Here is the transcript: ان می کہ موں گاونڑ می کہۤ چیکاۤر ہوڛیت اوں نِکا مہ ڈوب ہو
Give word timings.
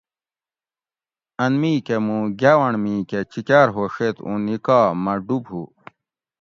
ان 1.43 1.51
می 1.61 1.73
کہ 1.85 1.95
موں 2.05 2.23
گاونڑ 2.41 2.73
می 2.83 2.95
کہۤ 3.09 3.27
چیکاۤر 3.31 3.67
ہوڛیت 3.75 4.17
اوں 4.25 4.37
نِکا 4.45 4.79
مہ 5.03 5.13
ڈوب 5.25 5.43
ہو 5.51 5.63